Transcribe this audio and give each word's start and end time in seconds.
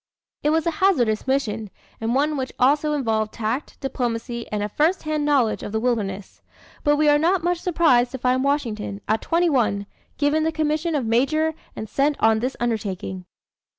It 0.41 0.49
was 0.49 0.65
a 0.65 0.71
hazardous 0.81 1.27
mission, 1.27 1.69
and 1.99 2.15
one 2.15 2.35
which 2.35 2.51
also 2.57 2.93
involved 2.93 3.31
tact, 3.31 3.79
diplomacy, 3.81 4.47
and 4.51 4.63
a 4.63 4.67
first 4.67 5.03
hand 5.03 5.25
knowledge 5.25 5.61
of 5.61 5.71
the 5.71 5.79
wilderness. 5.79 6.41
But 6.83 6.95
we 6.95 7.07
are 7.07 7.19
not 7.19 7.43
much 7.43 7.59
surprised 7.59 8.09
to 8.13 8.17
find 8.17 8.43
Washington, 8.43 9.01
at 9.07 9.21
twenty 9.21 9.47
one, 9.47 9.85
given 10.17 10.43
the 10.43 10.51
commission 10.51 10.95
of 10.95 11.05
major 11.05 11.53
and 11.75 11.87
sent 11.87 12.19
on 12.19 12.39
this 12.39 12.57
undertaking. 12.59 13.25